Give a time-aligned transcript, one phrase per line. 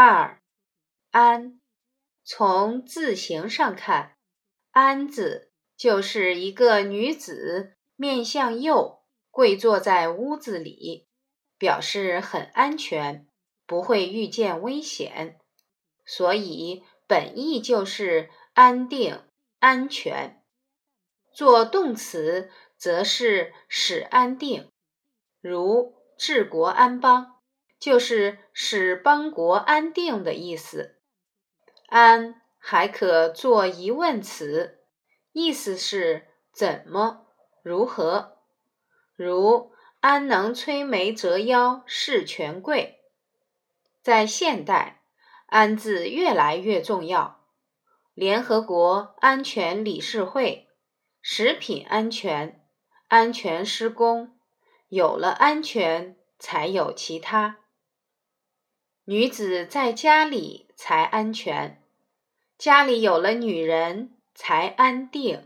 [0.00, 0.40] 二，
[1.10, 1.58] 安。
[2.22, 4.16] 从字形上看
[4.70, 11.08] ，“安”字就是一个女子面向右跪坐在屋子里，
[11.58, 13.26] 表示很安全，
[13.66, 15.40] 不会遇见危险，
[16.06, 19.24] 所以本意就是安定、
[19.58, 20.44] 安全。
[21.32, 24.70] 做动词则是使安定，
[25.40, 27.37] 如治国安邦。
[27.78, 30.96] 就是使邦国安定的意思。
[31.86, 34.80] 安还可做疑问词，
[35.32, 37.26] 意思是怎么、
[37.62, 38.38] 如何。
[39.16, 43.00] 如安能摧眉折腰事权贵？
[44.02, 45.02] 在现代，
[45.46, 47.46] 安字越来越重要。
[48.14, 50.68] 联合国安全理事会，
[51.22, 52.64] 食品安全，
[53.06, 54.38] 安全施工，
[54.88, 57.58] 有了安全，才有其他。
[59.10, 61.80] 女子在家里才安全，
[62.58, 65.44] 家里有了女人才安定。